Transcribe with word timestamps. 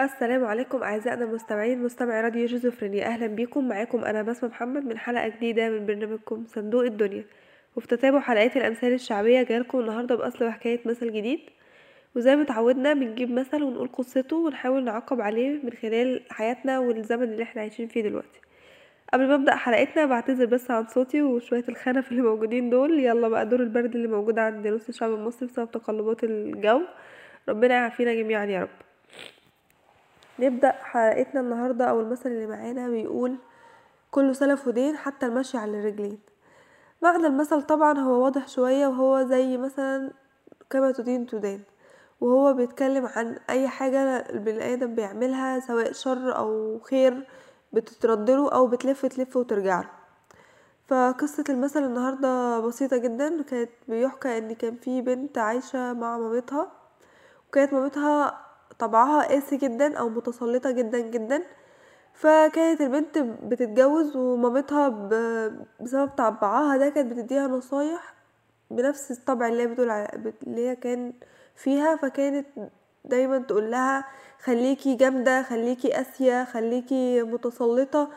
السلام 0.00 0.44
عليكم 0.44 0.82
أعزائنا 0.82 1.24
المستمعين 1.24 1.82
مستمعي 1.82 2.20
راديو 2.20 2.46
شيزوفرينيا. 2.46 3.06
أهلا 3.06 3.26
بيكم. 3.26 3.68
معاكم 3.68 4.04
أنا 4.04 4.22
بسمة 4.22 4.48
محمد 4.50 4.84
من 4.84 4.98
حلقة 4.98 5.28
جديدة 5.28 5.68
من 5.70 5.86
برنامجكم 5.86 6.44
صندوق 6.46 6.84
الدنيا. 6.84 7.24
وفي 7.76 7.86
تتابع 7.86 8.20
حلقات 8.20 8.56
الأمثال 8.56 8.92
الشعبية 8.92 9.42
جايلكم 9.42 9.80
النهارده 9.80 10.14
بأصل 10.16 10.44
وحكاية 10.44 10.80
مثل 10.84 11.12
جديد. 11.12 11.40
وزي 12.16 12.36
ما 12.36 12.42
اتعودنا 12.42 12.92
بنجيب 12.92 13.30
مثل 13.30 13.62
ونقول 13.62 13.88
قصته 13.88 14.36
ونحاول 14.36 14.84
نعقب 14.84 15.20
عليه 15.20 15.60
من 15.64 15.72
خلال 15.72 16.22
حياتنا 16.30 16.78
والزمن 16.78 17.22
اللي 17.22 17.42
إحنا 17.42 17.62
عايشين 17.62 17.88
فيه 17.88 18.02
دلوقتي. 18.02 18.40
قبل 19.12 19.28
ما 19.28 19.34
أبدأ 19.34 19.54
حلقتنا 19.56 20.06
بعتذر 20.06 20.44
بس 20.46 20.70
عن 20.70 20.86
صوتي 20.86 21.22
وشوية 21.22 21.64
الخنف 21.68 22.10
اللي 22.10 22.22
موجودين 22.22 22.70
دول. 22.70 23.00
يلا 23.00 23.28
بقى 23.28 23.46
دور 23.48 23.60
البرد 23.60 23.94
اللي 23.94 24.08
موجود 24.08 24.38
عند 24.38 24.66
نص 24.68 24.88
الشعب 24.88 25.10
المصري 25.14 25.48
بسبب 25.48 25.70
تقلبات 25.70 26.24
الجو. 26.24 26.80
ربنا 27.48 27.74
يعافينا 27.74 28.14
جميعا 28.14 28.44
يا 28.44 28.60
رب. 28.60 28.89
نبدأ 30.40 30.72
حلقتنا 30.72 31.40
النهاردة 31.40 31.84
أو 31.84 32.00
المثل 32.00 32.30
اللي 32.30 32.46
معانا 32.46 32.88
بيقول 32.88 33.36
كل 34.10 34.36
سلف 34.36 34.66
ودين 34.68 34.96
حتى 34.96 35.26
المشي 35.26 35.58
على 35.58 35.80
الرجلين 35.80 36.18
معنى 37.02 37.26
المثل 37.26 37.62
طبعا 37.62 37.98
هو 37.98 38.24
واضح 38.24 38.48
شوية 38.48 38.86
وهو 38.86 39.22
زي 39.22 39.56
مثلا 39.56 40.12
كما 40.70 40.92
تدين 40.92 41.26
تدان. 41.26 41.60
وهو 42.20 42.52
بيتكلم 42.54 43.06
عن 43.06 43.38
أي 43.50 43.68
حاجة 43.68 44.16
البني 44.16 44.72
آدم 44.74 44.94
بيعملها 44.94 45.60
سواء 45.60 45.92
شر 45.92 46.36
أو 46.36 46.78
خير 46.80 47.26
بتتردله 47.72 48.52
أو 48.52 48.66
بتلف 48.66 49.06
تلف 49.06 49.36
وترجعله 49.36 49.88
فقصة 50.88 51.44
المثل 51.48 51.84
النهاردة 51.84 52.60
بسيطة 52.60 52.96
جدا. 52.96 53.42
كانت 53.42 53.70
بيحكى 53.88 54.38
إن 54.38 54.54
كان 54.54 54.76
في 54.76 55.02
بنت 55.02 55.38
عايشة 55.38 55.92
مع 55.92 56.18
مامتها 56.18 56.72
وكانت 57.48 57.72
مامتها 57.72 58.49
طبعها 58.80 59.22
قاسي 59.28 59.56
جدا 59.56 59.98
أو 59.98 60.08
متسلطة 60.08 60.70
جدا 60.70 60.98
جدا. 60.98 61.42
فكانت 62.14 62.80
البنت 62.80 63.18
بتتجوز 63.18 64.16
ومامتها 64.16 64.88
بسبب 65.80 66.08
طبعها 66.08 66.76
ده 66.76 66.88
كانت 66.88 67.12
بتديها 67.12 67.46
نصايح 67.48 68.14
بنفس 68.70 69.10
الطبع 69.10 69.48
اللي 69.48 69.62
هي 69.62 69.66
بتقول 69.66 69.90
اللي 70.46 70.68
هي 70.68 70.76
كان 70.76 71.12
فيها. 71.56 71.96
فكانت 71.96 72.46
دايما 73.04 73.38
تقول 73.38 73.70
لها 73.70 74.04
خليكي 74.42 74.94
جامدة 74.94 75.42
خليكي 75.42 75.92
قاسية 75.92 76.44
خليكي 76.44 77.22
متسلطة 77.22 78.08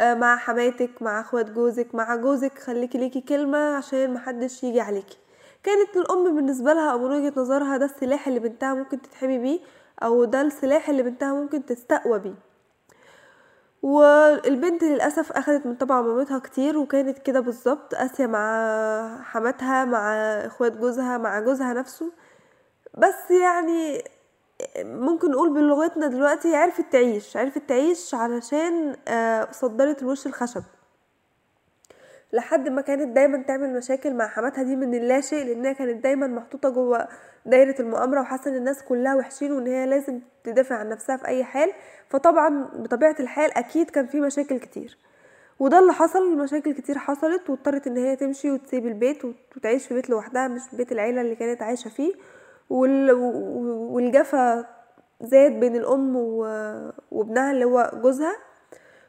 مع 0.00 0.36
حماتك 0.36 1.02
مع 1.02 1.20
أخوات 1.20 1.50
جوزك 1.50 1.94
مع 1.94 2.16
جوزك. 2.16 2.58
خليكي 2.58 2.98
ليكي 2.98 3.20
كلمة 3.20 3.76
عشان 3.76 4.14
محدش 4.14 4.64
يجي 4.64 4.80
عليكي. 4.80 5.18
كانت 5.62 5.96
الأم 5.96 6.34
بالنسبة 6.36 6.72
لها 6.72 6.92
أو 6.92 6.98
من 6.98 7.04
وجهة 7.04 7.32
نظرها 7.40 7.76
ده 7.76 7.84
السلاح 7.84 8.28
اللي 8.28 8.40
بنتها 8.40 8.74
ممكن 8.74 9.02
تتحمي 9.02 9.38
بيه. 9.38 9.60
أو 10.02 10.24
ده 10.24 10.40
السلاح 10.40 10.88
اللي 10.88 11.02
بنتها 11.02 11.34
ممكن 11.34 11.66
تستقوى 11.66 12.18
بيه. 12.18 12.34
والبنت 13.82 14.84
للأسف 14.84 15.32
أخدت 15.32 15.66
من 15.66 15.74
طبع 15.74 16.00
مامتها 16.00 16.38
كتير 16.38 16.78
وكانت 16.78 17.18
كده 17.18 17.40
بالظبط 17.40 17.94
قاسية 17.94 18.26
مع 18.26 19.22
حماتها 19.22 19.84
مع 19.84 20.12
إخوات 20.46 20.76
جوزها 20.76 21.18
مع 21.18 21.40
جوزها 21.40 21.72
نفسه. 21.72 22.12
بس 22.98 23.30
يعني 23.30 24.04
ممكن 24.78 25.30
نقول 25.30 25.54
بلغتنا 25.54 26.06
دلوقتي 26.06 26.56
عرفت 26.56 26.92
تعيش 26.92 27.36
عرفت 27.36 27.68
تعيش 27.68 28.14
علشان 28.14 28.96
صدرت 29.52 30.02
الوش 30.02 30.26
الخشب. 30.26 30.62
لحد 32.32 32.68
ما 32.68 32.80
كانت 32.80 33.16
دايما 33.16 33.42
تعمل 33.42 33.72
مشاكل 33.72 34.14
مع 34.14 34.26
حماتها 34.28 34.62
دي 34.62 34.76
من 34.76 34.94
اللاشيء 34.94 35.44
لأنها 35.46 35.72
كانت 35.72 36.04
دايما 36.04 36.26
محطوطة 36.26 36.68
جوه 36.68 37.08
دايرة 37.46 37.74
المؤامرة 37.80 38.20
وحاسة 38.20 38.50
إن 38.50 38.56
الناس 38.56 38.82
كلها 38.82 39.14
وحشين 39.14 39.52
وإن 39.52 39.66
هي 39.66 39.86
لازم 39.86 40.20
تدافع 40.44 40.74
عن 40.76 40.88
نفسها 40.88 41.16
في 41.16 41.26
أي 41.26 41.44
حال. 41.44 41.72
فطبعا 42.08 42.64
بطبيعة 42.74 43.16
الحال 43.20 43.50
أكيد 43.58 43.90
كان 43.90 44.06
في 44.06 44.20
مشاكل 44.20 44.58
كتير. 44.58 44.98
وده 45.58 45.78
اللي 45.78 45.92
حصل 45.92 46.36
مشاكل 46.38 46.72
كتير 46.74 46.98
حصلت 46.98 47.50
واضطرت 47.50 47.86
إن 47.86 47.96
هي 47.96 48.16
تمشي 48.16 48.50
وتسيب 48.50 48.86
البيت 48.86 49.22
وتعيش 49.56 49.86
في 49.86 49.94
بيت 49.94 50.10
لوحدها 50.10 50.48
مش 50.48 50.60
بيت 50.72 50.92
العيلة 50.92 51.20
اللي 51.20 51.34
كانت 51.36 51.62
عايشة 51.62 51.88
فيه. 51.88 52.12
وال... 52.70 53.12
والجفا 53.92 54.66
زاد 55.20 55.52
بين 55.60 55.76
الأم 55.76 56.16
وابنها 57.10 57.50
اللي 57.50 57.64
هو 57.64 57.90
جوزها. 57.94 58.36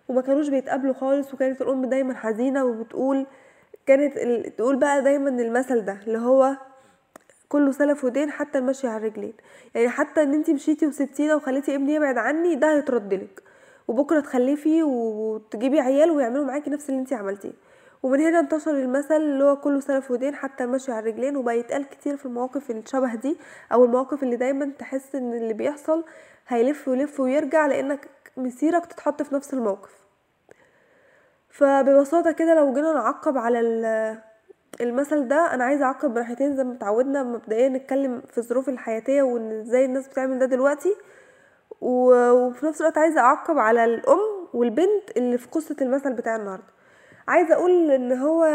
وما 0.08 0.22
كانوش 0.22 0.50
بيتقابلوا 0.50 0.94
خالص 0.94 1.34
وكانت 1.34 1.62
الأم 1.62 1.86
دايما 1.86 2.14
حزينة 2.14 2.66
وبتقول 2.66 3.26
كانت. 3.86 4.18
تقول 4.58 4.76
بقى 4.76 5.02
دايما 5.02 5.30
المثل 5.30 5.86
ده 5.86 5.98
اللي 6.08 6.18
هو 6.18 6.58
كله 7.50 7.72
سلف 7.72 8.04
ودين 8.04 8.32
حتى 8.32 8.58
المشي 8.58 8.88
على 8.88 8.98
الرجلين 8.98 9.34
يعني 9.76 9.90
حتى 9.90 10.24
إن 10.24 10.34
أنتي 10.34 10.54
مشيتي 10.54 10.88
وسبتينا 10.88 11.36
وخليتي 11.36 11.76
ابني 11.76 11.94
يبعد 11.96 12.18
عني 12.18 12.56
ده 12.56 12.72
هيتردلك 12.76 13.44
وبكرة 13.88 14.20
تخلفي 14.20 14.84
وتجيبي 14.84 15.80
عيال 15.80 16.12
ويعملوا 16.12 16.46
معاكي 16.46 16.70
نفس 16.70 16.90
اللي 16.90 17.00
أنتي 17.02 17.16
عملتيه 17.16 17.52
ومن 18.04 18.20
هنا 18.20 18.40
انتشر 18.40 18.72
المثل 18.72 19.16
اللي 19.16 19.44
هو 19.44 19.56
كله 19.56 19.80
سلف 19.80 20.12
ودين 20.12 20.36
حتى 20.36 20.64
المشي 20.64 20.92
على 20.92 21.00
الرجلين 21.10 21.38
وبقى 21.38 21.60
يتقال 21.60 21.90
كتير 21.90 22.18
في 22.18 22.26
المواقف 22.26 22.72
الشبه 22.72 23.16
دي 23.16 23.38
أو 23.74 23.86
المواقف 23.86 24.24
اللي 24.24 24.36
دايما 24.36 24.72
تحس 24.80 25.16
إن 25.16 25.34
اللي 25.34 25.54
بيحصل 25.54 26.04
هيلف 26.48 26.88
ويلف 26.88 27.20
ويرجع 27.20 27.68
لأنك 27.68 28.08
مسيرك 28.38 28.86
تتحط 28.86 29.22
في 29.22 29.36
نفس 29.36 29.54
الموقف. 29.54 29.92
فببساطة 31.50 32.32
كده 32.32 32.56
لو 32.56 32.74
جينا 32.74 32.94
نعقب 32.94 33.38
على 33.38 33.60
المثل 34.82 35.28
ده 35.28 35.54
أنا 35.54 35.64
عايزة 35.64 35.86
أعقب 35.86 36.14
بناحيتين 36.14 36.56
زي 36.56 36.64
ما 36.64 36.74
اتعودنا 36.74 37.24
مبدئيا 37.24 37.70
نتكلم 37.70 38.22
في 38.22 38.38
الظروف 38.38 38.70
الحياتية 38.70 39.22
وإن 39.24 39.52
إزاي 39.52 39.86
الناس 39.86 40.08
بتعمل 40.08 40.40
ده 40.40 40.46
دلوقتي. 40.46 40.96
وفي 41.82 42.66
نفس 42.66 42.82
الوقت 42.82 42.98
عايزة 42.98 43.22
أعقب 43.22 43.58
على 43.58 43.86
الأم 43.86 44.20
والبنت 44.54 45.18
اللي 45.18 45.38
في 45.38 45.48
قصة 45.48 45.76
المثل 45.82 46.14
بتاع 46.14 46.36
النهارده. 46.36 46.68
عايزة 47.28 47.54
أقول 47.54 47.92
إن 47.92 48.12
هو 48.12 48.46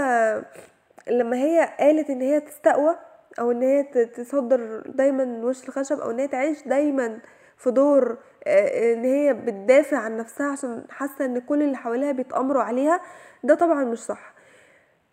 لما 1.11 1.37
هي 1.37 1.75
قالت 1.81 2.11
إن 2.11 2.21
هي 2.21 2.41
تستقوى 2.41 2.97
أو 3.41 3.51
إن 3.51 3.63
هي 3.63 3.83
تصدر 4.07 4.83
دايما 4.87 5.45
وش 5.45 5.69
الخشب 5.69 6.01
أو 6.01 6.11
إن 6.11 6.19
هي 6.19 6.29
تعيش 6.29 6.69
دايما 6.69 7.19
في 7.57 7.71
دور 7.71 8.19
إن 8.47 9.05
هي 9.05 9.35
بتدافع 9.35 9.97
عن 9.99 10.17
نفسها 10.17 10.47
عشان 10.53 10.85
حاسة 10.91 11.25
إن 11.25 11.39
كل 11.39 11.63
اللي 11.63 11.77
حواليها 11.77 12.13
بيتأمروا 12.13 12.63
عليها 12.63 13.01
ده 13.45 13.55
طبعا 13.55 13.85
مش 13.85 13.99
صح. 13.99 14.33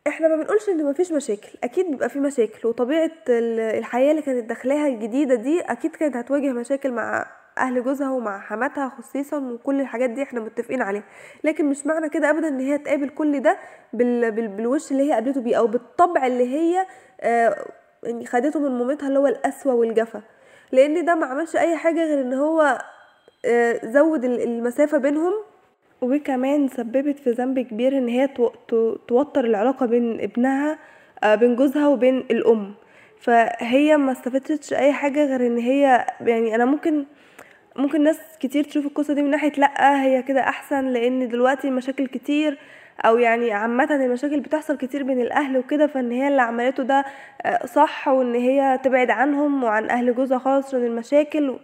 إحنا 0.08 0.28
ما 0.28 0.36
بنقولش 0.36 0.70
إن 0.70 0.86
مفيش 0.86 1.12
مشاكل 1.12 1.50
أكيد 1.64 1.92
بيبقى 1.92 2.10
في 2.10 2.20
مشاكل 2.20 2.68
وطبيعة 2.68 3.12
الحياة 3.30 4.12
اللي 4.12 4.22
كانت 4.22 4.44
داخلاها 4.50 4.88
الجديدة 4.88 5.36
دي 5.36 5.62
أكيد 5.62 5.96
كانت 5.96 6.16
هتواجه 6.16 6.52
مشاكل 6.54 6.92
مع 6.92 7.26
أهل 7.58 7.84
جوزها 7.84 8.12
ومع 8.12 8.40
حماتها 8.40 8.90
خصيصا 8.90 9.38
وكل 9.38 9.82
الحاجات 9.82 10.10
دي 10.10 10.24
إحنا 10.24 10.40
متفقين 10.40 10.82
عليها. 10.82 11.04
لكن 11.44 11.66
مش 11.70 11.86
معنى 11.86 12.10
كده 12.10 12.30
ابدا 12.30 12.48
إن 12.48 12.60
هي 12.60 12.78
تقابل 12.78 13.10
كل 13.10 13.40
ده 13.42 13.58
بال... 13.94 14.32
بال... 14.32 14.48
بالوش 14.48 14.92
اللي 14.92 15.10
هي 15.10 15.14
قابلته 15.14 15.42
بيه 15.42 15.56
أو 15.58 15.68
بالطبع 15.68 16.28
اللي 16.28 16.48
هي 16.56 16.86
آه 17.22 17.66
يعني 18.04 18.26
خدته 18.26 18.60
من 18.60 18.72
مامتها 18.80 19.08
اللي 19.08 19.20
هو 19.20 19.28
القسوة 19.28 19.74
والجفا. 19.74 20.22
لأن 20.72 21.06
ده 21.06 21.16
ما 21.16 21.26
عملش 21.26 21.56
أي 21.56 21.78
حاجة 21.78 22.06
غير 22.06 22.22
إن 22.22 22.34
هو 22.34 22.62
آه 22.62 22.82
زود 23.84 24.26
المسافة 24.26 24.98
بينهم. 24.98 25.34
وكمان 26.02 26.68
سببت 26.68 27.20
في 27.20 27.32
ذنب 27.32 27.60
كبير 27.60 27.98
إن 27.98 28.08
هي 28.08 28.28
توتر 29.08 29.46
العلاقة 29.46 29.86
بين 29.86 30.22
ابنها 30.22 30.80
آه 31.24 31.36
بين 31.36 31.56
جوزها 31.56 31.88
وبين 31.88 32.18
الأم. 32.18 32.74
فهي 33.20 33.98
ما 33.98 34.12
استفدتش 34.12 34.74
أي 34.74 34.94
حاجة 34.94 35.26
غير 35.26 35.48
إن 35.48 35.58
هي 35.58 36.06
يعني 36.22 36.56
أنا 36.56 36.66
ممكن 36.66 37.06
ممكن 37.76 38.04
ناس 38.04 38.20
كتير 38.40 38.64
تشوف 38.64 38.86
القصة 38.86 39.14
دي 39.14 39.22
من 39.22 39.30
ناحية 39.30 39.52
لأ 39.58 40.04
هي 40.04 40.24
كده 40.24 40.42
أحسن 40.42 40.86
لأن 40.86 41.28
دلوقتي 41.28 41.68
المشاكل 41.68 42.08
كتير 42.08 42.58
أو 43.06 43.18
يعني 43.18 43.52
عامة 43.52 43.96
المشاكل 43.96 44.40
بتحصل 44.40 44.78
كتير 44.78 45.04
بين 45.04 45.22
الأهل 45.22 45.58
وكده 45.58 45.88
فإن 45.88 46.12
هي 46.12 46.28
اللي 46.28 46.42
عملته 46.42 46.84
ده 46.84 47.06
صح 47.66 48.08
وإن 48.08 48.36
هي 48.36 48.80
تبعد 48.84 49.10
عنهم 49.10 49.64
وعن 49.64 49.90
أهل 49.90 50.16
جوزها 50.16 50.38
خالص 50.38 50.68
عشان 50.68 50.86
المشاكل. 50.86 51.56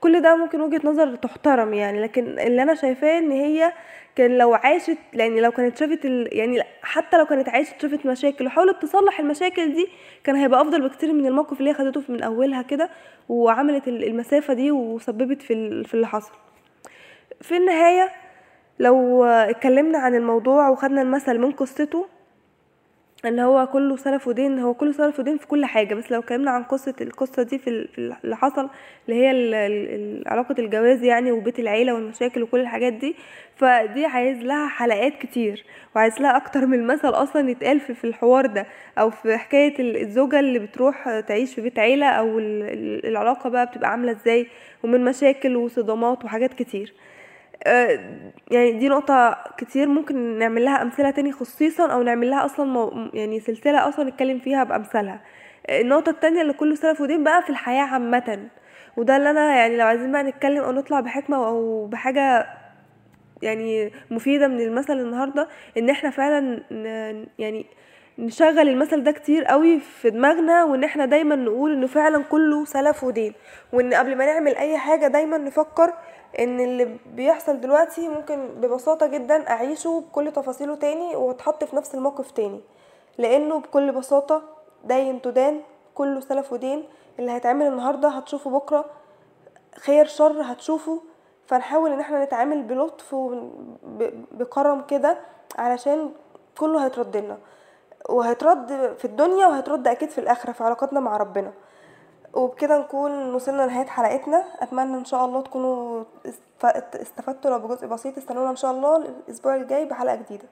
كل 0.00 0.20
ده 0.22 0.36
ممكن 0.36 0.60
وجهة 0.60 0.80
نظر 0.84 1.16
تحترم 1.16 1.74
يعني 1.74 2.00
لكن 2.02 2.38
اللي 2.38 2.62
أنا 2.62 2.74
شايفاه 2.74 3.18
إن 3.18 3.30
هي 3.30 3.72
كان 4.16 4.38
لو 4.38 4.54
عاشت 4.54 4.98
يعني 5.14 5.40
لو 5.40 5.50
كانت 5.52 5.76
شافت 5.76 6.04
ال... 6.04 6.28
يعني 6.36 6.62
حتى 6.82 7.18
لو 7.18 7.26
كانت 7.26 7.48
عاشت 7.48 7.82
شافت 7.82 8.06
مشاكل 8.06 8.46
وحاولت 8.46 8.82
تصلح 8.82 9.20
المشاكل 9.20 9.72
دي 9.74 9.88
كان 10.24 10.36
هيبقى 10.36 10.60
أفضل 10.60 10.88
بكتير 10.88 11.12
من 11.12 11.26
الموقف 11.26 11.58
اللي 11.60 11.70
هي 11.70 11.74
خدته 11.74 12.02
من 12.08 12.22
أولها 12.22 12.62
كده 12.62 12.90
وعملت 13.28 13.88
المسافة 13.88 14.54
دي 14.54 14.70
وسببت 14.70 15.42
في. 15.42 15.84
في 15.84 15.94
اللي 15.94 16.06
حصل 16.06 16.32
في 17.40 17.56
النهاية 17.56 18.10
لو 18.78 19.24
اتكلمنا 19.24 19.98
عن 19.98 20.14
الموضوع 20.14 20.68
وخدنا 20.68 21.02
المثل 21.02 21.38
من 21.38 21.52
قصته 21.52 22.06
ان 23.24 23.38
هو 23.38 23.66
كله 23.66 23.96
سلف 23.96 24.28
ودين 24.28 24.58
هو 24.58 24.74
كله 24.74 24.92
سلف 24.92 25.18
ودين 25.20 25.36
في 25.38 25.46
كل 25.46 25.64
حاجة. 25.64 25.94
بس 25.94 26.12
لو 26.12 26.20
اتكلمنا 26.20 26.50
عن 26.50 26.62
قصة 26.62 26.94
القصة 27.00 27.42
دي 27.42 27.58
في 27.58 27.70
ال- 27.70 27.88
في 27.88 27.98
ال- 27.98 28.16
اللي 28.24 28.36
حصل 28.36 28.68
اللي 29.08 29.20
هي 29.26 30.22
علاقة 30.26 30.54
الجواز 30.58 31.02
يعني 31.02 31.32
وبيت 31.32 31.58
العيلة 31.58 31.94
والمشاكل 31.94 32.42
وكل 32.42 32.60
الحاجات 32.60 32.92
دي 32.92 33.14
فدي 33.56 34.06
عايز 34.06 34.38
لها 34.42 34.68
حلقات 34.68 35.12
كتير 35.18 35.64
وعايز 35.96 36.20
لها 36.20 36.36
أكتر 36.36 36.66
من 36.66 36.86
مثل 36.86 37.08
أصلا 37.08 37.50
يتقال 37.50 37.80
في 37.80 38.04
الحوار 38.04 38.46
ده 38.46 38.66
أو 38.98 39.10
في 39.10 39.36
حكاية 39.36 39.78
ال- 39.78 39.96
الزوجة 39.96 40.40
اللي 40.40 40.58
بتروح 40.58 41.20
تعيش 41.20 41.54
في 41.54 41.60
بيت 41.60 41.78
عيلة 41.78 42.06
أو 42.06 42.38
ال- 42.38 42.62
ال- 42.62 43.06
العلاقة 43.06 43.50
بقى 43.50 43.66
بتبقى 43.66 43.90
عاملة 43.90 44.12
إزاي 44.12 44.46
ومن 44.82 45.04
مشاكل 45.04 45.56
وصدامات 45.56 46.24
وحاجات 46.24 46.54
كتير. 46.54 46.92
يعني 48.50 48.72
دي 48.72 48.88
نقطة 48.88 49.38
كتير 49.58 49.88
ممكن 49.88 50.38
نعمل 50.38 50.64
لها 50.64 50.82
أمثلة 50.82 51.10
تاني 51.10 51.32
خصيصا 51.32 51.92
أو 51.92 52.02
نعمل 52.02 52.30
لها 52.30 52.44
أصلا 52.44 52.66
مو 52.66 53.08
يعني 53.14 53.40
سلسلة 53.40 53.88
أصلا 53.88 54.04
نتكلم 54.10 54.38
فيها 54.38 54.64
بأمثالها. 54.64 55.20
آه، 55.66 55.80
النقطة 55.80 56.10
التانية 56.10 56.42
اللي 56.42 56.52
كله 56.52 56.74
سلف 56.74 57.00
ودين 57.00 57.24
بقى 57.24 57.42
في 57.42 57.50
الحياة 57.50 57.82
عامة. 57.84 58.48
وده 58.96 59.16
اللي 59.16 59.30
أنا 59.30 59.56
يعني 59.56 59.76
لو 59.76 59.86
عايزين 59.86 60.12
بقى 60.12 60.22
نتكلم 60.22 60.62
أو 60.64 60.72
نطلع 60.72 61.00
بحكمة 61.00 61.36
أو 61.46 61.86
بحاجة 61.86 62.46
يعني 63.42 63.92
مفيدة 64.10 64.48
من 64.48 64.60
المثل 64.60 65.00
النهاردة 65.00 65.48
إن 65.78 65.90
إحنا 65.90 66.10
فعلا 66.10 66.62
يعني 67.38 67.66
نشغل 68.18 68.68
المثل 68.68 69.02
ده 69.04 69.10
كتير 69.12 69.44
قوي 69.44 69.80
في 69.80 70.10
دماغنا 70.10 70.64
وإن 70.64 70.84
إحنا 70.84 71.04
دايما 71.06 71.36
نقول 71.36 71.72
إنه 71.72 71.86
فعلا 71.86 72.22
كله 72.22 72.64
سلف 72.64 73.04
ودين. 73.04 73.32
وإن 73.72 73.94
قبل 73.94 74.16
ما 74.16 74.26
نعمل 74.26 74.56
أي 74.56 74.78
حاجة 74.78 75.06
دايما 75.06 75.38
نفكر 75.38 75.92
إن 76.38 76.60
اللي 76.60 76.98
بيحصل 77.06 77.60
دلوقتي 77.60 78.08
ممكن 78.08 78.48
ببساطة 78.48 79.06
جدا 79.06 79.50
أعيشه 79.50 80.00
بكل 80.00 80.32
تفاصيله 80.32 80.74
تاني 80.74 81.16
وأتحط 81.16 81.64
في 81.64 81.76
نفس 81.76 81.94
الموقف 81.94 82.30
تاني. 82.30 82.60
لأنه 83.18 83.58
بكل 83.58 83.92
بساطة 83.92 84.42
دين 84.84 85.22
تدان 85.22 85.60
كله 85.94 86.20
سلف 86.20 86.52
ودين. 86.52 86.84
اللي 87.18 87.30
هيتعمل 87.30 87.66
النهاردة 87.66 88.08
هتشوفه 88.08 88.50
بكرة. 88.50 88.84
خير 89.78 90.06
شر 90.06 90.42
هتشوفه. 90.42 91.02
فنحاول 91.46 91.92
إن 91.92 92.00
إحنا 92.00 92.24
نتعامل 92.24 92.62
بلطف 92.62 93.14
وبكرم 93.14 94.82
كده 94.82 95.18
علشان 95.58 96.12
كله 96.58 96.84
هيترد 96.84 97.16
لنا. 97.16 97.38
وهيترد 98.08 98.96
في 98.98 99.04
الدنيا 99.04 99.46
وهيترد 99.46 99.88
أكيد 99.88 100.10
في 100.10 100.18
الآخرة 100.18 100.52
في 100.52 100.64
علاقتنا 100.64 101.00
مع 101.00 101.16
ربنا. 101.16 101.52
وبكده 102.34 102.78
نكون 102.78 103.34
وصلنا 103.34 103.62
لنهاية 103.62 103.86
حلقتنا. 103.86 104.44
أتمنى 104.60 104.96
إن 104.96 105.04
شاء 105.04 105.24
الله 105.24 105.42
تكونوا 105.42 106.04
است- 106.26 106.96
استفدتوا 106.96 107.50
لو 107.50 107.58
بجزء 107.58 107.86
بسيط. 107.86 108.18
استنونا 108.18 108.50
إن 108.50 108.56
شاء 108.56 108.70
الله 108.70 108.96
الأسبوع 108.96 109.54
الجاي 109.56 109.84
بحلقة 109.84 110.14
جديدة. 110.16 110.48